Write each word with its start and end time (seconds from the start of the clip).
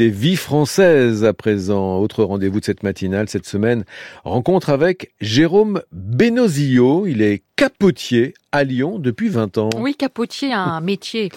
des 0.00 0.08
vies 0.08 0.36
françaises 0.36 1.26
à 1.26 1.34
présent. 1.34 1.98
Autre 1.98 2.24
rendez-vous 2.24 2.60
de 2.60 2.64
cette 2.64 2.82
matinale 2.82 3.28
cette 3.28 3.44
semaine. 3.44 3.84
Rencontre 4.24 4.70
avec 4.70 5.12
Jérôme 5.20 5.82
Benozio. 5.92 7.06
Il 7.06 7.20
est 7.20 7.42
capotier 7.60 8.32
à 8.52 8.64
Lyon 8.64 8.98
depuis 8.98 9.28
20 9.28 9.58
ans. 9.58 9.68
Oui, 9.76 9.94
capotier 9.94 10.50
a 10.50 10.60
un 10.60 10.80
métier 10.80 11.30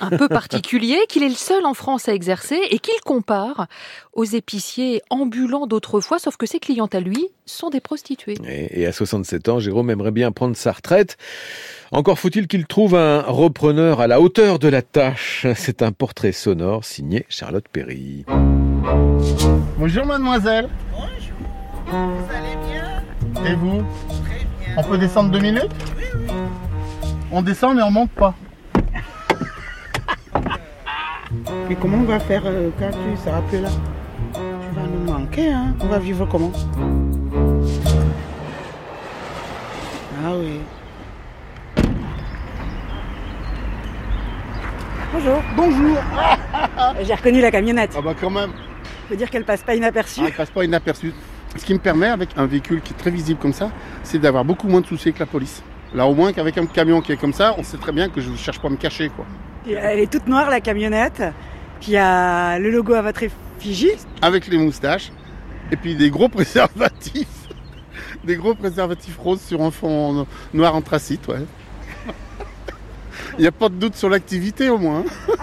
un 0.00 0.08
peu 0.08 0.26
particulier 0.26 0.96
qu'il 1.06 1.22
est 1.22 1.28
le 1.28 1.34
seul 1.34 1.66
en 1.66 1.74
France 1.74 2.08
à 2.08 2.14
exercer 2.14 2.58
et 2.70 2.78
qu'il 2.78 2.98
compare 3.04 3.66
aux 4.14 4.24
épiciers 4.24 5.02
ambulants 5.10 5.66
d'autrefois, 5.66 6.18
sauf 6.18 6.38
que 6.38 6.46
ses 6.46 6.60
clientes 6.60 6.94
à 6.94 7.00
lui 7.00 7.28
sont 7.44 7.68
des 7.68 7.80
prostituées. 7.80 8.38
Et, 8.48 8.80
et 8.80 8.86
à 8.86 8.92
67 8.92 9.50
ans, 9.50 9.58
Jérôme 9.58 9.90
aimerait 9.90 10.12
bien 10.12 10.32
prendre 10.32 10.56
sa 10.56 10.72
retraite. 10.72 11.18
Encore 11.92 12.18
faut-il 12.18 12.46
qu'il 12.48 12.66
trouve 12.66 12.94
un 12.94 13.20
repreneur 13.20 14.00
à 14.00 14.06
la 14.06 14.22
hauteur 14.22 14.58
de 14.58 14.68
la 14.68 14.80
tâche. 14.80 15.46
C'est 15.56 15.82
un 15.82 15.92
portrait 15.92 16.32
sonore 16.32 16.86
signé 16.86 17.26
Charlotte 17.28 17.68
Perry. 17.70 18.24
Bonjour 19.78 20.06
mademoiselle. 20.06 20.70
Bonjour. 20.90 21.36
Vous 21.86 22.34
allez 22.34 22.56
bien? 22.66 23.04
Et 23.44 23.54
vous? 23.54 23.84
On 24.76 24.82
peut 24.82 24.98
descendre 24.98 25.30
deux 25.30 25.38
minutes 25.40 25.70
Oui, 25.96 26.04
oui. 26.14 26.28
On 27.32 27.42
descend 27.42 27.76
mais 27.76 27.82
on 27.82 27.90
monte 27.90 28.10
pas. 28.10 28.34
Mais 31.68 31.74
comment 31.74 31.98
on 31.98 32.04
va 32.04 32.20
faire 32.20 32.42
euh, 32.46 32.70
quand 32.78 32.90
tu 32.90 33.16
seras 33.24 33.40
plus 33.42 33.60
là? 33.60 33.68
Tu 34.34 34.40
vas 34.74 34.86
nous 34.86 35.12
manquer, 35.12 35.52
hein 35.52 35.74
On 35.80 35.86
va 35.86 35.98
vivre 35.98 36.26
comment? 36.26 36.52
Ah 40.24 40.32
oui. 40.38 40.60
Bonjour, 45.12 45.42
Bonjour 45.56 45.96
j'ai 47.02 47.14
reconnu 47.14 47.40
la 47.40 47.50
camionnette. 47.50 47.94
Ah 47.96 48.02
bah 48.02 48.14
quand 48.18 48.30
même, 48.30 48.50
Faut 49.08 49.14
dire 49.14 49.30
qu'elle 49.30 49.44
passe 49.44 49.62
pas 49.62 49.74
inaperçue. 49.74 50.20
ah, 50.24 50.28
il 50.28 50.34
passe 50.34 50.50
pas 50.50 50.64
inaperçu. 50.64 51.12
Ce 51.58 51.64
qui 51.64 51.74
me 51.74 51.78
permet, 51.78 52.08
avec 52.08 52.30
un 52.36 52.46
véhicule 52.46 52.80
qui 52.82 52.92
est 52.92 52.96
très 52.96 53.10
visible 53.10 53.38
comme 53.40 53.52
ça, 53.52 53.70
c'est 54.02 54.18
d'avoir 54.18 54.44
beaucoup 54.44 54.68
moins 54.68 54.80
de 54.80 54.86
soucis 54.86 55.08
avec 55.08 55.18
la 55.18 55.26
police. 55.26 55.62
Là 55.94 56.06
au 56.06 56.14
moins 56.14 56.32
qu'avec 56.32 56.58
un 56.58 56.66
camion 56.66 57.00
qui 57.00 57.12
est 57.12 57.16
comme 57.16 57.32
ça, 57.32 57.54
on 57.58 57.62
sait 57.62 57.76
très 57.78 57.92
bien 57.92 58.08
que 58.08 58.20
je 58.20 58.28
ne 58.30 58.36
cherche 58.36 58.58
pas 58.60 58.68
à 58.68 58.70
me 58.70 58.76
cacher 58.76 59.08
quoi. 59.14 59.24
Et 59.66 59.72
Elle 59.72 60.00
est 60.00 60.10
toute 60.12 60.26
noire 60.26 60.50
la 60.50 60.60
camionnette. 60.60 61.22
Puis 61.80 61.88
il 61.92 61.94
y 61.94 61.96
a 61.98 62.58
le 62.58 62.70
logo 62.70 62.94
à 62.94 63.02
votre 63.02 63.22
effigie. 63.22 63.92
Avec 64.22 64.46
les 64.48 64.58
moustaches, 64.58 65.10
et 65.70 65.76
puis 65.76 65.94
des 65.94 66.10
gros 66.10 66.28
préservatifs. 66.36 67.26
Des 68.24 68.36
gros 68.36 68.54
préservatifs 68.54 69.16
roses 69.18 69.40
sur 69.40 69.62
un 69.62 69.70
fond 69.70 70.26
noir 70.52 70.74
anthracite, 70.74 71.26
ouais. 71.28 71.44
Il 73.38 73.42
n'y 73.42 73.46
a 73.46 73.52
pas 73.52 73.68
de 73.68 73.74
doute 73.74 73.94
sur 73.96 74.08
l'activité 74.08 74.68
au 74.70 74.78
moins. 74.78 75.00
hein. 75.00 75.34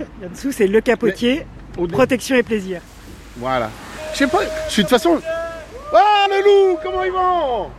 En 0.24 0.28
dessous 0.30 0.52
c'est 0.52 0.66
le 0.66 0.80
capotier, 0.80 1.46
protection 1.92 2.36
et 2.36 2.42
plaisir. 2.42 2.80
Voilà. 3.36 3.70
Je 4.12 4.18
sais 4.18 4.26
pas, 4.26 4.40
je 4.68 4.72
suis 4.72 4.82
de 4.82 4.88
toute 4.88 4.98
façon. 4.98 5.20
Ah 5.92 6.26
le 6.28 6.42
loup, 6.44 6.78
comment 6.82 7.02
ils 7.04 7.12
vont? 7.12 7.70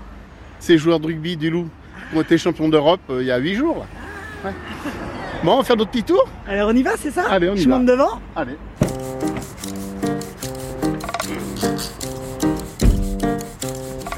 Ces 0.59 0.77
joueurs 0.77 0.99
de 0.99 1.07
rugby 1.07 1.37
du 1.37 1.49
loup 1.49 1.67
ont 2.15 2.21
été 2.21 2.37
champions 2.37 2.69
d'Europe 2.69 3.01
euh, 3.09 3.21
il 3.21 3.27
y 3.27 3.31
a 3.31 3.37
8 3.37 3.55
jours. 3.55 3.77
là. 4.43 4.49
Ouais. 4.49 4.55
Bon, 5.43 5.53
on 5.53 5.57
va 5.57 5.63
faire 5.63 5.75
d'autres 5.77 5.91
petits 5.91 6.03
tours 6.03 6.27
Alors 6.47 6.69
on 6.69 6.75
y 6.75 6.83
va, 6.83 6.91
c'est 6.97 7.11
ça? 7.11 7.23
Allez, 7.29 7.49
on 7.49 7.55
y 7.55 7.59
Je 7.61 7.69
va. 7.69 7.77
monte 7.77 7.87
devant 7.87 8.19
Allez. 8.35 8.55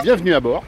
Bienvenue 0.04 0.34
à 0.34 0.40
bord. 0.40 0.64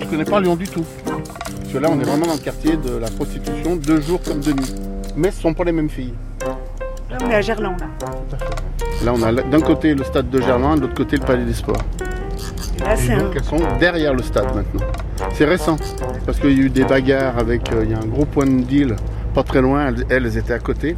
Je 0.00 0.06
connais 0.06 0.24
pas 0.24 0.40
Lyon 0.40 0.56
du 0.56 0.66
tout. 0.66 0.84
Parce 1.04 1.72
que 1.72 1.78
là, 1.78 1.88
on 1.90 1.98
est 2.00 2.04
vraiment 2.04 2.26
dans 2.26 2.34
le 2.34 2.38
quartier 2.40 2.76
de 2.76 2.96
la 2.96 3.08
prostitution, 3.10 3.76
de 3.76 4.00
jour 4.00 4.20
comme 4.22 4.40
de 4.40 4.52
nuit. 4.52 4.74
Mais 5.16 5.30
ce 5.30 5.40
sont 5.40 5.54
pas 5.54 5.64
les 5.64 5.72
mêmes 5.72 5.90
filles. 5.90 6.14
On 7.24 7.30
est 7.30 7.34
à 7.34 7.40
Gerland. 7.40 7.76
Là, 7.80 7.86
Là, 9.04 9.12
on 9.14 9.22
a 9.22 9.32
d'un 9.32 9.60
côté 9.60 9.94
le 9.94 10.04
stade 10.04 10.30
de 10.30 10.40
Germain, 10.40 10.76
de 10.76 10.82
l'autre 10.82 10.94
côté 10.94 11.16
le 11.16 11.24
palais 11.24 11.44
des 11.44 11.52
sports. 11.52 11.76
Là 12.80 12.96
c'est 12.96 13.12
Et 13.12 13.12
un... 13.12 13.18
donc 13.18 13.32
elles 13.36 13.44
sont 13.44 13.60
derrière 13.78 14.12
le 14.14 14.22
stade 14.22 14.54
maintenant. 14.54 14.82
C'est 15.32 15.44
récent, 15.44 15.76
parce 16.26 16.38
qu'il 16.38 16.52
y 16.58 16.60
a 16.60 16.64
eu 16.66 16.70
des 16.70 16.84
bagarres 16.84 17.38
avec, 17.38 17.72
euh, 17.72 17.84
il 17.84 17.90
y 17.90 17.94
a 17.94 17.98
un 17.98 18.06
gros 18.06 18.24
point 18.26 18.46
de 18.46 18.62
deal 18.62 18.96
pas 19.34 19.42
très 19.42 19.62
loin, 19.62 19.88
elles, 19.88 20.04
elles 20.10 20.36
étaient 20.36 20.52
à 20.52 20.58
côté, 20.58 20.96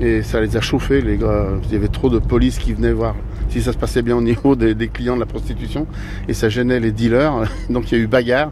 et 0.00 0.22
ça 0.22 0.40
les 0.40 0.56
a 0.56 0.60
chauffés, 0.60 1.00
les 1.02 1.18
gars. 1.18 1.46
Il 1.64 1.72
y 1.72 1.76
avait 1.76 1.88
trop 1.88 2.08
de 2.10 2.18
police 2.18 2.58
qui 2.58 2.72
venaient 2.72 2.92
voir 2.92 3.14
si 3.48 3.62
ça 3.62 3.72
se 3.72 3.78
passait 3.78 4.02
bien 4.02 4.16
au 4.16 4.22
niveau 4.22 4.56
des, 4.56 4.74
des 4.74 4.88
clients 4.88 5.14
de 5.14 5.20
la 5.20 5.26
prostitution, 5.26 5.86
et 6.28 6.34
ça 6.34 6.48
gênait 6.48 6.80
les 6.80 6.90
dealers, 6.92 7.44
donc 7.70 7.90
il 7.92 7.98
y 7.98 8.00
a 8.00 8.04
eu 8.04 8.06
bagarre, 8.06 8.50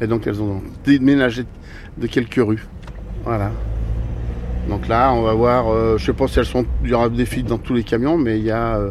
et 0.00 0.06
donc 0.06 0.26
elles 0.26 0.40
ont 0.40 0.62
déménagé 0.84 1.44
de 1.98 2.06
quelques 2.06 2.40
rues. 2.44 2.66
Voilà. 3.24 3.50
Donc 4.68 4.88
là, 4.88 5.12
on 5.14 5.22
va 5.22 5.32
voir, 5.32 5.72
euh, 5.72 5.96
je 5.96 6.04
sais 6.04 6.12
pas 6.12 6.26
si 6.26 6.40
elles 6.40 6.44
sont, 6.44 6.66
il 6.82 6.90
y 6.90 6.94
aura 6.94 7.08
des 7.08 7.26
filles 7.26 7.44
dans 7.44 7.58
tous 7.58 7.72
les 7.72 7.84
camions, 7.84 8.18
mais 8.18 8.38
il 8.38 8.44
y 8.44 8.50
a 8.50 8.76
euh, 8.76 8.90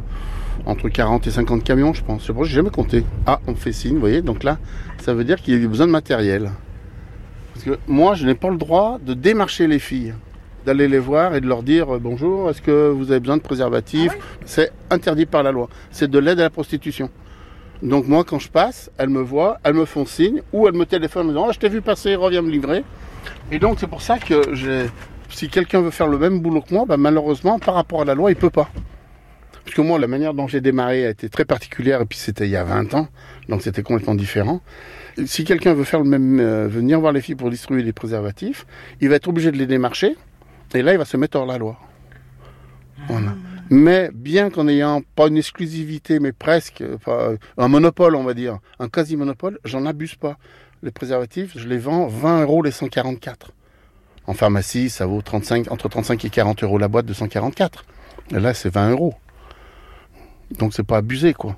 entre 0.66 0.88
40 0.88 1.28
et 1.28 1.32
50 1.32 1.64
camions, 1.64 1.94
je 1.94 2.04
pense. 2.04 2.22
Je 2.22 2.28
sais 2.28 2.34
pas, 2.34 2.44
j'ai 2.44 2.56
jamais 2.56 2.70
compté. 2.70 3.04
Ah, 3.26 3.40
on 3.48 3.56
fait 3.56 3.74
signe, 3.74 3.96
vous 3.96 4.00
voyez. 4.00 4.22
Donc 4.22 4.44
là, 4.44 4.58
ça 5.00 5.14
veut 5.14 5.26
dire 5.26 5.42
qu'il 5.42 5.62
y 5.62 5.66
a 5.66 5.68
besoin 5.68 5.88
de 5.88 5.92
matériel. 5.92 6.52
Parce 7.54 7.66
que 7.66 7.78
moi, 7.88 8.16
je 8.16 8.26
n'ai 8.26 8.36
pas 8.36 8.50
le 8.50 8.58
droit 8.58 9.00
de 9.06 9.14
démarcher 9.14 9.68
les 9.68 9.80
filles, 9.80 10.14
d'aller 10.66 10.88
les 10.88 11.00
voir 11.00 11.36
et 11.36 11.42
de 11.42 11.48
leur 11.48 11.62
dire 11.62 11.96
euh, 11.96 12.00
bonjour, 12.00 12.50
est-ce 12.50 12.62
que 12.62 12.90
vous 12.90 13.12
avez 13.12 13.20
besoin 13.20 13.38
de 13.38 13.42
préservatifs? 13.42 14.18
C'est 14.46 14.72
interdit 14.90 15.26
par 15.26 15.44
la 15.44 15.52
loi. 15.52 15.68
C'est 15.92 16.10
de 16.10 16.20
l'aide 16.20 16.40
à 16.40 16.44
la 16.44 16.50
prostitution. 16.50 17.10
Donc 17.84 18.08
moi, 18.08 18.24
quand 18.24 18.40
je 18.40 18.50
passe, 18.50 18.90
elles 18.98 19.10
me 19.10 19.22
voient, 19.22 19.60
elles 19.66 19.74
me 19.74 19.84
font 19.84 20.06
signe, 20.06 20.42
ou 20.54 20.70
elles 20.70 20.74
me 20.74 20.86
téléphonent 20.86 21.24
en 21.24 21.26
me 21.26 21.32
disant, 21.32 21.48
Ah, 21.50 21.52
je 21.52 21.60
t'ai 21.60 21.68
vu 21.68 21.82
passer, 21.82 22.16
reviens 22.16 22.42
me 22.42 22.50
livrer. 22.50 22.86
Et 23.52 23.60
donc 23.60 23.78
c'est 23.80 23.88
pour 23.88 24.02
ça 24.02 24.18
que 24.18 24.54
j'ai, 24.54 24.86
si 25.30 25.50
quelqu'un 25.50 25.82
veut 25.82 25.92
faire 25.92 26.08
le 26.08 26.18
même 26.18 26.40
boulot 26.40 26.62
que 26.62 26.74
moi, 26.74 26.86
bah, 26.88 26.98
malheureusement, 26.98 27.60
par 27.60 27.76
rapport 27.76 28.02
à 28.02 28.06
la 28.06 28.14
loi, 28.16 28.32
il 28.32 28.36
peut 28.36 28.50
pas. 28.50 28.70
Parce 29.64 29.76
que 29.76 29.82
moi, 29.82 29.98
la 29.98 30.08
manière 30.08 30.34
dont 30.34 30.48
j'ai 30.48 30.62
démarré 30.62 31.06
a 31.06 31.10
été 31.10 31.28
très 31.30 31.46
particulière, 31.46 32.02
et 32.02 32.06
puis 32.06 32.20
c'était 32.20 32.46
il 32.46 32.52
y 32.52 32.56
a 32.56 32.64
20 32.64 32.94
ans, 32.94 33.08
donc 33.50 33.62
c'était 33.64 33.82
complètement 33.82 34.14
différent. 34.16 34.62
Si 35.26 35.44
quelqu'un 35.44 35.74
veut 35.74 35.84
faire 35.86 36.02
le 36.02 36.10
même, 36.10 36.40
euh, 36.40 36.68
venir 36.68 37.00
voir 37.00 37.14
les 37.14 37.22
filles 37.22 37.36
pour 37.36 37.50
distribuer 37.50 37.82
les 37.84 37.94
préservatifs, 37.94 38.66
il 39.02 39.10
va 39.10 39.16
être 39.16 39.28
obligé 39.28 39.52
de 39.52 39.58
les 39.58 39.66
démarcher, 39.66 40.16
et 40.74 40.82
là, 40.82 40.92
il 40.92 40.98
va 40.98 41.06
se 41.06 41.18
mettre 41.18 41.38
hors 41.38 41.46
la 41.46 41.58
loi. 41.58 41.80
Mais 43.70 44.12
bien 44.14 44.50
qu'en 44.52 44.68
ayant 44.68 45.02
pas 45.16 45.28
une 45.28 45.38
exclusivité, 45.38 46.20
mais 46.20 46.32
presque 46.32 46.82
euh, 46.82 46.98
pas- 46.98 47.32
un 47.58 47.68
monopole, 47.68 48.16
on 48.16 48.24
va 48.24 48.34
dire, 48.36 48.60
un 48.80 48.88
quasi-monopole, 48.90 49.58
j'en 49.66 49.86
abuse 49.88 50.16
pas. 50.16 50.38
Les 50.84 50.92
préservatifs, 50.92 51.54
je 51.58 51.68
les 51.68 51.78
vends 51.80 52.06
20 52.08 52.44
euros 52.44 52.62
les 52.62 52.70
144. 52.72 53.52
En 54.28 54.34
pharmacie, 54.34 54.90
ça 54.90 55.06
vaut 55.06 55.22
35, 55.22 55.72
entre 55.72 55.88
35 55.88 56.26
et 56.26 56.30
40 56.30 56.64
euros 56.64 56.78
la 56.78 56.88
boîte 56.88 57.06
de 57.06 57.14
144. 57.14 57.86
Et 58.32 58.40
là, 58.40 58.54
c'est 58.54 58.70
20 58.70 58.92
euros. 58.92 59.14
Donc, 60.58 60.74
c'est 60.74 60.84
pas 60.84 60.98
abusé, 60.98 61.34
quoi. 61.34 61.56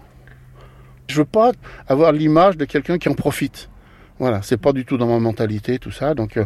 Je 1.08 1.16
veux 1.18 1.26
pas 1.26 1.52
avoir 1.88 2.12
l'image 2.12 2.58
de 2.58 2.66
quelqu'un 2.66 2.98
qui 2.98 3.08
en 3.08 3.14
profite. 3.14 3.70
Voilà, 4.20 4.42
c'est 4.42 4.58
pas 4.58 4.74
du 4.74 4.84
tout 4.84 4.98
dans 4.98 5.08
ma 5.08 5.20
mentalité, 5.20 5.80
tout 5.80 5.92
ça. 5.92 6.14
Donc, 6.14 6.36
euh, 6.38 6.46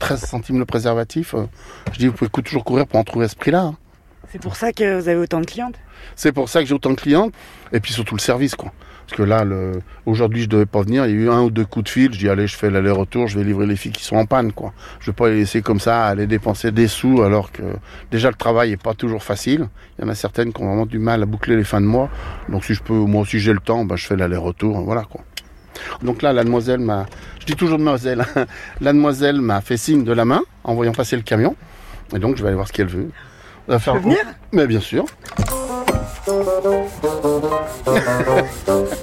13 0.00 0.24
centimes 0.24 0.58
le 0.58 0.64
préservatif, 0.64 1.34
euh, 1.34 1.46
je 1.92 1.98
dis, 1.98 2.06
vous 2.08 2.14
pouvez 2.14 2.30
toujours 2.42 2.64
courir 2.64 2.86
pour 2.86 2.98
en 2.98 3.04
trouver 3.04 3.26
à 3.26 3.28
ce 3.28 3.36
prix-là. 3.36 3.62
hein. 3.62 3.76
C'est 4.30 4.40
pour 4.40 4.56
ça 4.56 4.72
que 4.72 4.98
vous 5.00 5.08
avez 5.08 5.18
autant 5.18 5.40
de 5.40 5.46
clientes? 5.46 5.76
C'est 6.16 6.32
pour 6.32 6.48
ça 6.48 6.60
que 6.60 6.66
j'ai 6.66 6.74
autant 6.74 6.90
de 6.90 6.96
clientes. 7.00 7.32
Et 7.72 7.78
puis 7.80 7.92
surtout 7.92 8.16
le 8.16 8.20
service, 8.20 8.56
quoi. 8.56 8.72
Parce 9.06 9.16
que 9.16 9.22
là, 9.22 9.44
le... 9.44 9.80
aujourd'hui, 10.06 10.42
je 10.42 10.48
devais 10.48 10.66
pas 10.66 10.82
venir. 10.82 11.06
Il 11.06 11.10
y 11.10 11.18
a 11.18 11.22
eu 11.22 11.30
un 11.30 11.42
ou 11.42 11.50
deux 11.50 11.64
coups 11.64 11.84
de 11.84 11.88
fil. 11.88 12.12
Je 12.12 12.18
dis, 12.18 12.28
allez, 12.28 12.46
je 12.46 12.56
fais 12.56 12.70
l'aller-retour. 12.70 13.26
Je 13.26 13.38
vais 13.38 13.44
livrer 13.44 13.66
les 13.66 13.76
filles 13.76 13.92
qui 13.92 14.04
sont 14.04 14.16
en 14.16 14.26
panne, 14.26 14.52
quoi. 14.52 14.72
Je 15.00 15.06
vais 15.06 15.14
pas 15.14 15.28
les 15.28 15.36
laisser 15.36 15.62
comme 15.62 15.80
ça, 15.80 16.06
aller 16.06 16.26
dépenser 16.26 16.72
des 16.72 16.88
sous, 16.88 17.22
alors 17.22 17.52
que 17.52 17.62
déjà 18.10 18.28
le 18.28 18.36
travail 18.36 18.72
est 18.72 18.82
pas 18.82 18.94
toujours 18.94 19.22
facile. 19.22 19.68
Il 19.98 20.04
y 20.04 20.08
en 20.08 20.10
a 20.10 20.14
certaines 20.14 20.52
qui 20.52 20.62
ont 20.62 20.66
vraiment 20.66 20.86
du 20.86 20.98
mal 20.98 21.22
à 21.22 21.26
boucler 21.26 21.56
les 21.56 21.64
fins 21.64 21.80
de 21.80 21.86
mois. 21.86 22.10
Donc 22.48 22.64
si 22.64 22.74
je 22.74 22.82
peux, 22.82 22.94
moi 22.94 23.22
aussi 23.22 23.38
j'ai 23.38 23.52
le 23.52 23.60
temps, 23.60 23.84
bah, 23.84 23.96
je 23.96 24.06
fais 24.06 24.16
l'aller-retour. 24.16 24.80
Voilà, 24.80 25.02
quoi. 25.02 25.22
Donc 26.02 26.22
là, 26.22 26.32
la 26.32 26.44
demoiselle 26.44 26.80
m'a, 26.80 27.06
je 27.40 27.46
dis 27.46 27.56
toujours 27.56 27.78
demoiselle, 27.78 28.24
la 28.80 28.92
demoiselle 28.92 29.40
m'a 29.40 29.60
fait 29.60 29.76
signe 29.76 30.04
de 30.04 30.12
la 30.12 30.24
main 30.24 30.42
en 30.64 30.74
voyant 30.74 30.92
passer 30.92 31.16
le 31.16 31.22
camion. 31.22 31.56
Et 32.14 32.18
donc, 32.18 32.36
je 32.36 32.42
vais 32.42 32.48
aller 32.48 32.56
voir 32.56 32.68
ce 32.68 32.72
qu'elle 32.72 32.88
veut. 32.88 33.10
On 33.68 33.72
va 33.72 33.78
faire 33.78 33.96
venir? 33.96 34.18
Mais 34.52 34.66
bien 34.66 34.80
sûr. 34.80 35.06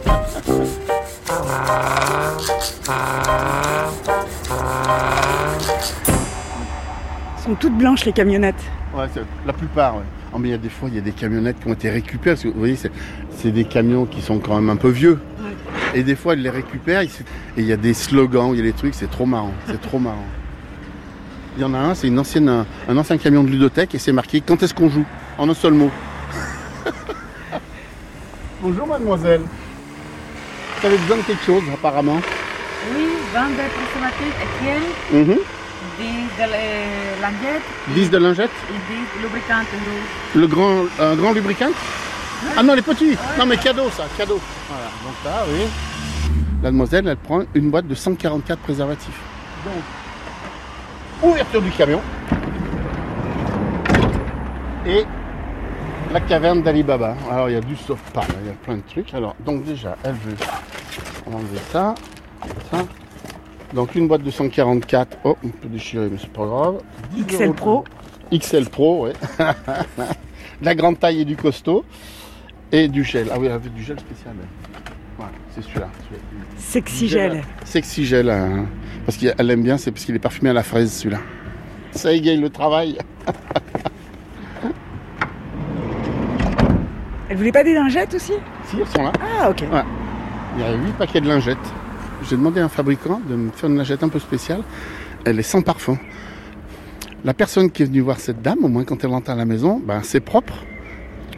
Elles 7.37 7.43
sont 7.43 7.55
toutes 7.55 7.77
blanches 7.77 8.05
les 8.05 8.13
camionnettes. 8.13 8.63
Ouais, 8.95 9.05
la 9.45 9.53
plupart, 9.53 9.97
ouais. 9.97 10.03
Ah, 10.33 10.37
mais 10.39 10.49
il 10.49 10.51
y 10.51 10.55
a 10.55 10.57
des 10.57 10.69
fois, 10.69 10.89
il 10.89 10.95
y 10.95 10.97
a 10.97 11.01
des 11.01 11.11
camionnettes 11.11 11.59
qui 11.59 11.67
ont 11.67 11.73
été 11.73 11.89
récupérées. 11.89 12.35
Parce 12.35 12.43
que, 12.43 12.49
vous 12.49 12.59
voyez, 12.59 12.75
c'est, 12.75 13.51
des 13.51 13.63
camions 13.63 14.05
qui 14.05 14.21
sont 14.21 14.39
quand 14.39 14.55
même 14.55 14.69
un 14.69 14.75
peu 14.75 14.89
vieux. 14.89 15.19
Et 15.95 16.03
des 16.03 16.15
fois, 16.15 16.33
ils 16.35 16.41
les 16.41 16.49
récupèrent. 16.49 17.01
ils- 17.03 17.09
Et 17.57 17.61
il 17.61 17.65
y 17.65 17.73
a 17.73 17.77
des 17.77 17.93
slogans, 17.93 18.51
il 18.53 18.57
y 18.57 18.59
a 18.61 18.63
des 18.63 18.73
trucs, 18.73 18.93
c'est 18.93 19.09
trop 19.09 19.25
marrant. 19.25 19.53
C'est 19.67 19.81
trop 19.81 19.97
marrant. 19.99 20.25
Il 21.57 21.61
y 21.61 21.65
en 21.65 21.73
a 21.73 21.79
un, 21.79 21.95
c'est 21.95 22.07
une 22.07 22.19
ancienne, 22.19 22.47
un, 22.47 22.65
un 22.87 22.97
ancien 22.97 23.17
camion 23.17 23.43
de 23.43 23.49
ludothèque 23.49 23.95
et 23.95 23.99
c'est 23.99 24.11
marqué 24.13 24.39
Quand 24.41 24.61
est-ce 24.63 24.73
qu'on 24.73 24.89
joue? 24.89 25.05
En 25.37 25.49
un 25.49 25.53
seul 25.53 25.73
mot. 25.73 25.89
Bonjour, 28.61 28.87
mademoiselle. 28.87 29.41
Vous 30.79 30.87
avez 30.87 30.97
besoin 30.97 31.17
de 31.17 31.21
quelque 31.23 31.43
chose, 31.43 31.63
apparemment? 31.73 32.19
Oui, 32.95 33.07
vendre 33.33 33.49
des 33.49 33.69
préservatifs 33.75 34.35
Etienne, 34.45 35.27
Mhm. 35.27 35.37
10 35.97 36.05
de 36.37 36.43
les 36.51 37.21
languettes 37.21 37.63
10 37.89 38.09
de 38.09 38.17
lingettes 38.17 38.49
et 38.69 38.93
10 38.93 39.21
lubricantes 39.21 39.67
rouges. 39.73 40.35
Le 40.41 40.47
grand, 40.47 40.85
un 40.99 41.15
grand 41.15 41.33
lubrifiant 41.33 41.69
Ah 42.57 42.63
non, 42.63 42.73
les 42.73 42.81
petits 42.81 43.17
Non, 43.37 43.45
mais 43.45 43.57
cadeau, 43.57 43.89
ça, 43.89 44.05
cadeau. 44.17 44.39
Voilà, 44.69 44.85
donc 45.03 45.13
là, 45.25 45.43
oui. 45.51 45.65
La 46.63 46.71
demoiselle, 46.71 47.07
elle 47.07 47.17
prend 47.17 47.41
une 47.53 47.69
boîte 47.69 47.87
de 47.87 47.95
144 47.95 48.59
préservatifs. 48.59 49.19
Donc, 49.65 51.31
ouverture 51.31 51.61
du 51.61 51.69
camion. 51.71 52.01
Et 54.85 55.05
la 56.13 56.19
caverne 56.21 56.61
d'Alibaba. 56.63 57.15
Alors, 57.31 57.49
il 57.49 57.53
y 57.53 57.57
a 57.57 57.61
du 57.61 57.75
soft 57.75 58.03
pan, 58.13 58.21
il 58.41 58.47
y 58.47 58.49
a 58.49 58.53
plein 58.53 58.77
de 58.77 58.83
trucs. 58.89 59.13
Alors, 59.13 59.35
donc 59.45 59.63
déjà, 59.65 59.95
elle 60.03 60.13
veut 60.13 60.35
enlever 61.27 61.59
ça, 61.71 61.93
ça. 62.71 62.85
Donc, 63.73 63.93
une 63.95 64.07
boîte 64.07 64.23
de 64.23 64.31
144. 64.31 65.17
Oh, 65.23 65.37
on 65.43 65.47
peut 65.49 65.67
déchirer, 65.67 66.07
mais 66.11 66.17
c'est 66.19 66.31
pas 66.31 66.45
grave. 66.45 66.81
10 67.13 67.25
XL. 67.25 67.53
Pro. 67.53 67.83
XL 68.33 68.65
Pro, 68.69 69.05
ouais. 69.05 69.13
la 70.61 70.75
grande 70.75 70.99
taille 70.99 71.21
et 71.21 71.25
du 71.25 71.35
costaud. 71.35 71.85
Et 72.71 72.87
du 72.87 73.03
gel. 73.03 73.27
Ah 73.31 73.37
oui, 73.39 73.47
avec 73.47 73.73
du 73.73 73.83
gel 73.83 73.99
spécial. 73.99 74.33
Voilà, 75.17 75.31
c'est 75.55 75.63
celui-là. 75.63 75.87
Sexy 76.57 77.07
Gel. 77.09 77.31
gel. 77.33 77.43
Sexy 77.65 78.05
gel. 78.05 78.29
hein. 78.29 78.65
Parce 79.05 79.17
qu'elle 79.17 79.49
aime 79.51 79.63
bien, 79.63 79.77
c'est 79.77 79.91
parce 79.91 80.05
qu'il 80.05 80.15
est 80.15 80.19
parfumé 80.19 80.51
à 80.51 80.53
la 80.53 80.63
fraise, 80.63 80.91
celui-là. 80.91 81.19
Ça 81.91 82.11
égaye 82.13 82.37
le 82.37 82.49
travail. 82.49 82.97
Elle 87.29 87.37
voulait 87.37 87.51
pas 87.51 87.63
des 87.63 87.73
lingettes 87.73 88.13
aussi? 88.15 88.33
Si, 88.65 88.77
elles 88.79 88.87
sont 88.87 89.03
là. 89.03 89.11
Ah, 89.21 89.49
ok. 89.49 89.63
Il 90.55 90.61
y 90.61 90.65
a 90.65 90.73
8 90.73 90.91
paquets 90.97 91.21
de 91.21 91.27
lingettes. 91.27 91.57
J'ai 92.27 92.35
demandé 92.35 92.59
à 92.59 92.65
un 92.65 92.69
fabricant 92.69 93.21
de 93.29 93.35
me 93.35 93.51
faire 93.51 93.69
une 93.69 93.77
lingette 93.77 94.03
un 94.03 94.09
peu 94.09 94.19
spéciale. 94.19 94.61
Elle 95.25 95.39
est 95.39 95.43
sans 95.43 95.61
parfum. 95.61 95.97
La 97.23 97.33
personne 97.33 97.69
qui 97.69 97.83
est 97.83 97.85
venue 97.85 98.01
voir 98.01 98.19
cette 98.19 98.41
dame, 98.41 98.63
au 98.63 98.67
moins 98.67 98.83
quand 98.83 99.03
elle 99.03 99.09
rentre 99.09 99.29
à 99.29 99.35
la 99.35 99.45
maison, 99.45 99.81
ben, 99.83 100.01
c'est 100.03 100.19
propre. 100.19 100.53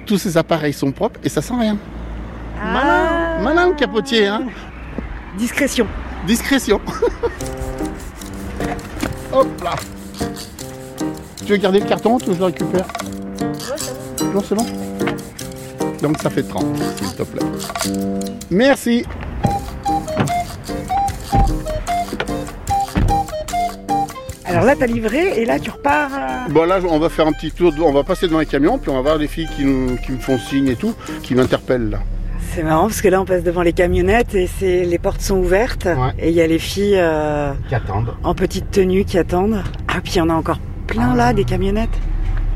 Tous 0.05 0.17
ses 0.17 0.37
appareils 0.37 0.73
sont 0.73 0.91
propres 0.91 1.19
et 1.23 1.29
ça 1.29 1.41
sent 1.41 1.55
rien. 1.59 1.77
Ah. 2.61 2.73
Malin, 2.73 3.43
malin 3.43 3.69
le 3.69 3.75
capotier, 3.75 4.27
hein 4.27 4.43
Discrétion. 5.37 5.87
Discrétion. 6.27 6.79
Hop 9.33 9.63
là. 9.63 9.75
Tu 11.37 11.53
veux 11.53 11.57
garder 11.57 11.79
le 11.79 11.85
carton 11.85 12.15
ou 12.15 12.33
je 12.33 12.37
le 12.37 12.45
récupère 12.45 12.85
Non, 14.33 14.41
c'est 14.47 14.55
bon. 14.55 14.65
Donc 16.01 16.19
ça 16.19 16.29
fait 16.29 16.43
30, 16.43 16.65
s'il 16.97 17.15
te 17.15 17.23
plaît. 17.23 17.45
Merci. 18.49 19.05
Alors 24.51 24.65
là, 24.65 24.75
t'as 24.77 24.85
livré 24.87 25.39
et 25.41 25.45
là, 25.45 25.59
tu 25.59 25.69
repars. 25.69 26.09
euh, 26.13 26.51
Bon 26.51 26.65
là, 26.65 26.79
on 26.89 26.99
va 26.99 27.09
faire 27.09 27.27
un 27.27 27.31
petit 27.33 27.51
tour, 27.51 27.71
de- 27.73 27.81
on 27.81 27.91
va 27.93 28.03
passer 28.03 28.27
devant 28.27 28.39
les 28.39 28.45
camions, 28.45 28.77
puis 28.77 28.89
on 28.89 28.95
va 28.95 29.01
voir 29.01 29.17
les 29.17 29.27
filles 29.27 29.47
qui, 29.55 29.63
nous- 29.65 29.95
qui 29.97 30.11
me 30.11 30.19
font 30.19 30.37
signe 30.37 30.67
et 30.67 30.75
tout, 30.75 30.93
qui 31.23 31.35
m'interpellent 31.35 31.89
là. 31.89 31.99
C'est 32.53 32.63
marrant 32.63 32.83
parce 32.87 33.01
que 33.01 33.07
là, 33.07 33.21
on 33.21 33.25
passe 33.25 33.43
devant 33.43 33.61
les 33.61 33.71
camionnettes 33.71 34.35
et 34.35 34.47
c'est 34.47 34.83
les 34.83 34.97
portes 34.97 35.21
sont 35.21 35.37
ouvertes 35.37 35.85
Ouais. 35.85 36.11
et 36.19 36.29
il 36.29 36.35
y 36.35 36.41
a 36.41 36.47
les 36.47 36.59
filles 36.59 36.97
euh, 36.97 37.53
Qui 37.69 37.75
attendent. 37.75 38.13
en 38.23 38.35
petite 38.35 38.71
tenue 38.71 39.05
qui 39.05 39.17
attendent. 39.17 39.63
Ah, 39.87 40.01
puis 40.03 40.13
il 40.15 40.17
y 40.17 40.21
en 40.21 40.29
a 40.29 40.33
encore 40.33 40.59
plein 40.87 41.15
là, 41.15 41.31
des 41.33 41.45
camionnettes. 41.45 41.97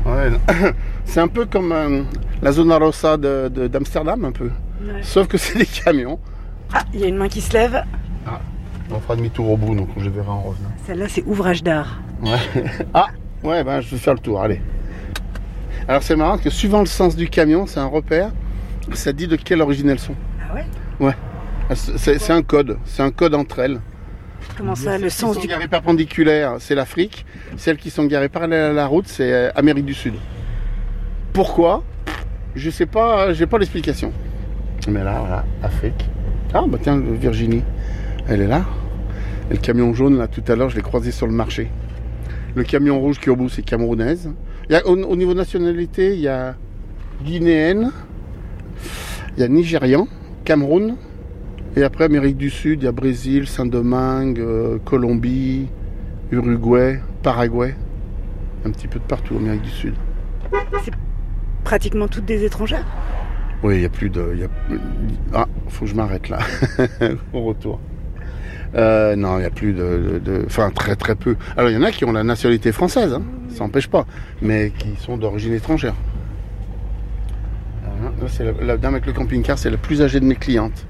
Ouais. 0.04 0.30
C'est 1.06 1.20
un 1.20 1.28
peu 1.28 1.46
comme 1.46 1.72
euh, 1.72 2.02
la 2.42 2.52
zona 2.52 2.76
rossa 2.78 3.16
de- 3.16 3.48
de- 3.48 3.68
d'Amsterdam, 3.68 4.24
un 4.24 4.32
peu. 4.32 4.50
Sauf 5.02 5.26
que 5.28 5.38
c'est 5.38 5.58
des 5.58 5.66
camions. 5.66 6.18
Ah, 6.74 6.82
il 6.92 7.00
y 7.00 7.04
a 7.04 7.06
une 7.06 7.16
main 7.16 7.28
qui 7.28 7.40
se 7.40 7.52
lève. 7.54 7.82
On 8.90 9.00
fera 9.00 9.16
demi-tour 9.16 9.50
au 9.50 9.56
bout, 9.56 9.74
donc 9.74 9.88
je 9.96 10.08
verrai 10.08 10.28
en 10.28 10.44
là. 10.62 10.68
Celle-là, 10.86 11.06
c'est 11.08 11.24
ouvrage 11.26 11.62
d'art. 11.62 12.00
Ouais. 12.22 12.38
Ah, 12.94 13.08
ouais, 13.42 13.62
ben 13.64 13.80
je 13.80 13.90
vais 13.90 13.96
faire 13.98 14.14
le 14.14 14.20
tour, 14.20 14.40
allez. 14.40 14.60
Alors 15.88 16.02
c'est 16.02 16.16
marrant 16.16 16.38
que 16.38 16.50
suivant 16.50 16.80
le 16.80 16.86
sens 16.86 17.14
du 17.16 17.28
camion, 17.28 17.66
c'est 17.66 17.80
un 17.80 17.86
repère, 17.86 18.30
ça 18.92 19.12
dit 19.12 19.26
de 19.26 19.36
quelle 19.36 19.60
origine 19.60 19.88
elles 19.90 19.98
sont. 19.98 20.14
Ah 20.40 20.54
ouais? 21.00 21.14
C'est 21.74 22.18
c'est 22.18 22.32
un 22.32 22.42
code, 22.42 22.78
c'est 22.84 23.02
un 23.02 23.10
code 23.10 23.34
entre 23.34 23.58
elles. 23.58 23.80
Comment 24.56 24.74
ça, 24.76 24.98
le 24.98 25.08
Celles 25.08 25.10
qui 25.10 25.16
sens 25.16 25.34
sont 25.34 25.40
du. 25.40 25.46
garées 25.48 25.68
perpendiculaires, 25.68 26.54
c'est 26.60 26.74
l'Afrique. 26.76 27.26
Celles 27.56 27.76
qui 27.76 27.90
sont 27.90 28.04
garées 28.04 28.28
parallèles 28.28 28.70
à 28.70 28.72
la 28.72 28.86
route, 28.86 29.08
c'est 29.08 29.32
euh, 29.32 29.50
Amérique 29.56 29.84
du 29.84 29.94
Sud. 29.94 30.14
Pourquoi? 31.32 31.82
Je 32.54 32.70
sais 32.70 32.86
pas, 32.86 33.32
j'ai 33.32 33.46
pas 33.46 33.58
l'explication. 33.58 34.12
Mais 34.88 35.02
là, 35.02 35.18
voilà, 35.20 35.44
Afrique. 35.62 36.08
Ah 36.54 36.62
bah 36.66 36.78
tiens, 36.80 36.96
Virginie, 36.98 37.62
elle 38.28 38.42
est 38.42 38.46
là. 38.46 38.64
Et 39.50 39.54
le 39.54 39.60
camion 39.60 39.92
jaune, 39.94 40.16
là, 40.18 40.26
tout 40.28 40.42
à 40.48 40.56
l'heure, 40.56 40.70
je 40.70 40.76
l'ai 40.76 40.82
croisé 40.82 41.10
sur 41.12 41.26
le 41.26 41.32
marché. 41.32 41.68
Le 42.54 42.64
camion 42.64 42.98
rouge 43.00 43.18
qui 43.20 43.28
est 43.28 43.32
au 43.32 43.36
bout, 43.36 43.48
c'est 43.48 43.62
camerounaise. 43.62 44.30
Il 44.68 44.72
y 44.72 44.76
a, 44.76 44.86
au, 44.86 44.96
au 44.96 45.16
niveau 45.16 45.34
nationalité, 45.34 46.14
il 46.14 46.20
y 46.20 46.28
a 46.28 46.56
guinéenne, 47.24 47.92
il 49.36 49.40
y 49.40 49.44
a 49.44 49.48
nigérian, 49.48 50.08
Cameroun, 50.44 50.96
et 51.76 51.82
après 51.82 52.04
Amérique 52.04 52.36
du 52.36 52.50
Sud, 52.50 52.82
il 52.82 52.84
y 52.86 52.88
a 52.88 52.92
Brésil, 52.92 53.46
Saint-Domingue, 53.46 54.40
euh, 54.40 54.78
Colombie, 54.84 55.68
Uruguay, 56.32 57.00
Paraguay, 57.22 57.74
un 58.64 58.70
petit 58.70 58.88
peu 58.88 58.98
de 58.98 59.04
partout 59.04 59.36
Amérique 59.36 59.62
du 59.62 59.70
Sud. 59.70 59.94
Pratiquement 61.64 62.08
toutes 62.08 62.24
des 62.26 62.44
étrangères? 62.44 62.84
Oui, 63.62 63.76
il 63.76 63.80
n'y 63.80 63.86
a 63.86 63.90
plus 63.90 64.10
de. 64.10 64.30
il 64.34 64.40
y 64.40 64.44
a- 64.44 64.48
Ah, 65.34 65.46
faut 65.68 65.84
que 65.84 65.90
je 65.90 65.96
m'arrête 65.96 66.28
là. 66.28 66.38
Au 67.32 67.42
retour. 67.42 67.80
Euh, 68.74 69.16
non, 69.16 69.36
il 69.36 69.40
n'y 69.40 69.46
a 69.46 69.50
plus 69.50 69.72
de, 69.72 70.42
Enfin, 70.46 70.70
très 70.70 70.96
très 70.96 71.14
peu. 71.14 71.36
Alors, 71.56 71.70
il 71.70 71.74
y 71.74 71.76
en 71.78 71.82
a 71.82 71.90
qui 71.92 72.04
ont 72.04 72.12
la 72.12 72.24
nationalité 72.24 72.72
française, 72.72 73.14
hein, 73.14 73.22
ça 73.48 73.64
n'empêche 73.64 73.88
pas, 73.88 74.04
mais 74.42 74.72
qui 74.76 74.94
sont 74.98 75.16
d'origine 75.16 75.54
étrangère. 75.54 75.94
Là, 78.20 78.26
c'est 78.28 78.44
la, 78.62 78.76
dame 78.76 78.94
avec 78.94 79.06
le 79.06 79.12
camping-car, 79.12 79.58
c'est 79.58 79.70
la 79.70 79.76
plus 79.76 80.02
âgée 80.02 80.20
de 80.20 80.24
mes 80.26 80.34
clientes. 80.36 80.86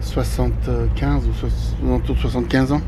75 0.00 1.26
ou 1.28 1.32
soix- 1.32 1.94
autour 1.94 2.14
de 2.14 2.20
75 2.20 2.72
ans. 2.72 2.80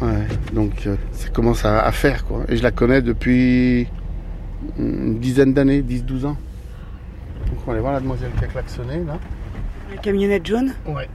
Ouais, 0.00 0.26
donc 0.52 0.72
euh, 0.86 0.96
ça 1.12 1.28
commence 1.28 1.64
à, 1.64 1.80
à 1.84 1.92
faire 1.92 2.24
quoi. 2.24 2.40
Et 2.48 2.56
je 2.56 2.62
la 2.62 2.72
connais 2.72 3.02
depuis 3.02 3.86
une 4.78 5.20
dizaine 5.20 5.54
d'années, 5.54 5.80
10-12 5.82 6.26
ans. 6.26 6.36
Donc 7.46 7.58
on 7.62 7.66
va 7.66 7.72
aller 7.72 7.80
voir 7.80 7.92
la 7.92 8.00
demoiselle 8.00 8.30
qui 8.36 8.44
a 8.44 8.48
klaxonné 8.48 9.04
là. 9.06 9.18
La 9.94 10.00
camionnette 10.00 10.46
jaune. 10.46 10.74
Ouais. 10.86 11.08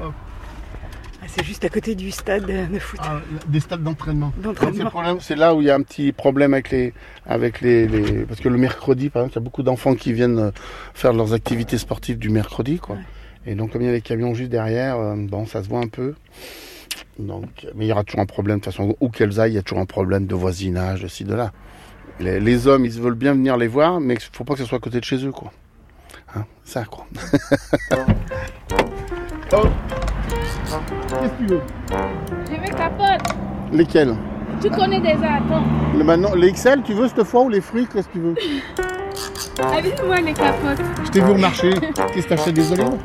Ah, 0.00 1.26
c'est 1.28 1.44
juste 1.44 1.64
à 1.64 1.68
côté 1.68 1.94
du 1.94 2.10
stade 2.10 2.46
de 2.46 2.78
foot. 2.78 2.98
Ah, 3.02 3.20
des 3.46 3.60
stades 3.60 3.82
d'entraînement. 3.82 4.32
C'est 5.20 5.36
là 5.36 5.54
où 5.54 5.60
il 5.60 5.66
y 5.66 5.70
a 5.70 5.74
un 5.74 5.82
petit 5.82 6.12
problème 6.12 6.52
avec 6.52 6.70
les, 6.70 6.92
avec 7.26 7.60
les, 7.60 7.86
les- 7.86 8.24
parce 8.24 8.40
que 8.40 8.48
le 8.48 8.58
mercredi, 8.58 9.08
par 9.08 9.22
exemple, 9.22 9.34
il 9.34 9.36
y 9.36 9.42
a 9.42 9.44
beaucoup 9.44 9.62
d'enfants 9.62 9.94
qui 9.94 10.12
viennent 10.12 10.38
euh, 10.38 10.50
faire 10.94 11.12
leurs 11.12 11.32
activités 11.32 11.78
sportives 11.78 12.18
du 12.18 12.28
mercredi, 12.28 12.78
quoi. 12.78 12.96
Et 13.46 13.54
donc 13.54 13.72
comme 13.72 13.82
il 13.82 13.86
y 13.86 13.88
a 13.88 13.92
les 13.92 14.00
camions 14.00 14.34
juste 14.34 14.50
derrière, 14.50 14.98
euh, 14.98 15.14
bon, 15.16 15.46
ça 15.46 15.62
se 15.62 15.68
voit 15.68 15.80
un 15.80 15.88
peu. 15.88 16.14
Donc, 17.18 17.66
mais 17.74 17.84
il 17.86 17.88
y 17.88 17.92
aura 17.92 18.04
toujours 18.04 18.20
un 18.20 18.26
problème 18.26 18.58
de 18.58 18.64
toute 18.64 18.72
façon 18.72 18.96
où 19.00 19.08
qu'elles 19.08 19.38
aillent, 19.40 19.52
il 19.52 19.56
y 19.56 19.58
a 19.58 19.62
toujours 19.62 19.80
un 19.80 19.86
problème 19.86 20.26
de 20.26 20.34
voisinage, 20.34 21.02
de 21.02 21.08
ci, 21.08 21.24
de 21.24 21.34
là. 21.34 21.52
Les, 22.20 22.40
les 22.40 22.66
hommes, 22.66 22.84
ils 22.84 23.00
veulent 23.00 23.14
bien 23.14 23.32
venir 23.34 23.56
les 23.56 23.68
voir, 23.68 24.00
mais 24.00 24.14
il 24.14 24.20
faut 24.32 24.44
pas 24.44 24.54
que 24.54 24.60
ce 24.60 24.64
soit 24.66 24.78
à 24.78 24.80
côté 24.80 24.98
de 24.98 25.04
chez 25.04 25.24
eux, 25.24 25.32
quoi. 25.32 25.52
Hein, 26.34 26.44
ça, 26.64 26.84
quoi. 26.84 27.04
oh. 29.52 29.66
Qu'est-ce 31.20 31.32
que 31.32 31.38
tu 31.38 31.46
veux 31.46 31.60
Je 32.46 32.52
veux 32.60 32.76
capote. 32.76 33.36
Lesquels 33.72 34.14
Tu 34.60 34.70
connais 34.70 35.00
déjà, 35.00 35.34
attends. 35.34 35.64
Le 35.96 36.04
maintenant, 36.04 36.34
les 36.34 36.52
XL, 36.52 36.82
tu 36.82 36.94
veux 36.94 37.08
cette 37.08 37.24
fois 37.24 37.42
ou 37.42 37.48
les 37.48 37.60
fruits 37.60 37.86
Qu'est-ce 37.92 38.08
que 38.08 38.12
tu 38.14 38.20
veux 38.20 38.34
Amène-moi 39.62 40.20
les 40.22 40.32
capotes. 40.32 40.80
Je 41.04 41.10
t'ai 41.10 41.20
vu 41.20 41.30
au 41.30 41.36
marché. 41.36 41.70
Qu'est-ce 42.14 42.24
que 42.26 42.28
t'achètes 42.30 42.54
des 42.54 42.72
olives 42.72 42.86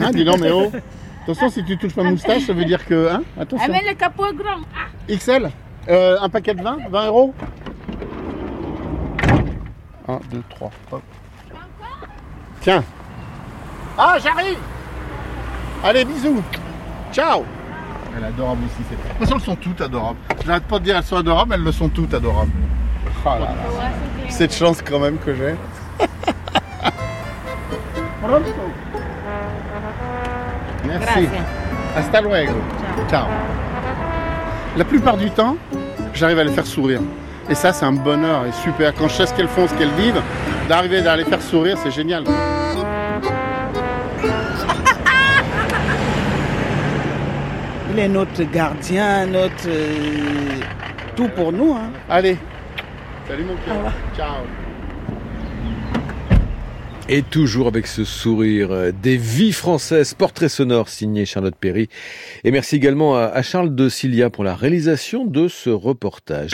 Hein, 0.00 0.10
dis 0.12 0.24
non, 0.24 0.36
mais 0.38 0.50
oh 0.50 0.70
Attention, 1.22 1.48
si 1.48 1.64
tu 1.64 1.76
touches 1.78 1.96
ma 1.96 2.04
moustache, 2.04 2.42
ça 2.46 2.52
veut 2.52 2.64
dire 2.64 2.84
que. 2.84 3.08
Hein 3.10 3.22
Attention. 3.40 3.66
Amène 3.66 3.84
le 3.88 3.94
capot 3.94 4.32
grand. 4.34 4.60
Ah, 4.76 4.88
XL 5.12 5.50
Euh, 5.88 6.16
Un 6.20 6.28
paquet 6.28 6.54
de 6.54 6.62
20 6.62 6.78
20 6.90 7.06
euros 7.06 7.34
1, 10.08 10.20
2, 10.30 10.42
3. 10.50 10.70
Hop. 10.92 11.02
Tiens. 12.66 12.82
Ah, 13.96 14.16
j'arrive 14.20 14.58
Allez, 15.84 16.04
bisous 16.04 16.42
Ciao 17.12 17.44
Elle 18.16 18.24
est 18.24 18.26
adorable 18.26 18.62
aussi. 18.64 18.82
c'est- 18.90 18.96
De 18.96 19.00
toute 19.08 19.18
façon, 19.20 19.34
elles 19.36 19.40
sont 19.40 19.54
toutes 19.54 19.80
adorables. 19.82 20.18
Je 20.42 20.48
n'arrête 20.48 20.64
pas 20.64 20.80
de 20.80 20.84
dire 20.84 20.96
qu'elles 20.96 21.04
sont 21.04 21.16
adorables, 21.18 21.54
elles 21.54 21.62
le 21.62 21.70
sont 21.70 21.88
toutes 21.88 22.12
adorables. 22.12 22.50
Oh 23.24 23.28
là 23.28 23.38
là. 23.38 23.54
Cette 24.30 24.52
chance 24.52 24.82
quand 24.82 24.98
même 24.98 25.16
que 25.18 25.32
j'ai. 25.32 25.54
Merci. 30.84 31.28
Hasta 31.96 32.20
luego. 32.20 32.54
Ciao. 33.08 33.26
La 34.76 34.84
plupart 34.84 35.16
du 35.16 35.30
temps, 35.30 35.56
j'arrive 36.14 36.40
à 36.40 36.44
les 36.44 36.50
faire 36.50 36.66
sourire. 36.66 37.00
Et 37.48 37.54
ça, 37.54 37.72
c'est 37.72 37.84
un 37.86 37.92
bonheur 37.92 38.44
et 38.44 38.50
super. 38.64 38.92
Quand 38.92 39.06
je 39.06 39.14
sais 39.14 39.26
ce 39.26 39.34
qu'elles 39.34 39.46
font, 39.46 39.68
ce 39.68 39.74
qu'elles 39.74 39.94
vivent, 39.94 40.20
d'arriver 40.68 41.06
à 41.06 41.16
les 41.16 41.24
faire 41.24 41.40
sourire, 41.40 41.78
c'est 41.80 41.92
génial. 41.92 42.24
Il 47.90 47.98
est 47.98 48.08
notre 48.08 48.42
gardien, 48.44 49.26
notre... 49.26 49.68
euh, 49.68 50.60
tout 51.14 51.28
pour 51.28 51.52
nous. 51.52 51.72
Hein. 51.72 51.90
Allez. 52.08 52.36
Salut 53.28 53.44
mon 53.44 53.56
cœur. 53.56 53.92
Ciao. 54.16 54.44
Et 57.08 57.22
toujours 57.22 57.68
avec 57.68 57.86
ce 57.86 58.04
sourire, 58.04 58.72
euh, 58.72 58.90
des 58.90 59.16
vies 59.16 59.52
françaises, 59.52 60.14
portrait 60.14 60.48
sonore 60.48 60.88
signé 60.88 61.24
Charlotte 61.24 61.54
Perry. 61.54 61.88
Et 62.42 62.50
merci 62.50 62.76
également 62.76 63.16
à 63.16 63.26
à 63.26 63.42
Charles 63.42 63.74
de 63.74 63.88
Cilia 63.88 64.28
pour 64.28 64.42
la 64.42 64.56
réalisation 64.56 65.24
de 65.24 65.46
ce 65.46 65.70
reportage. 65.70 66.44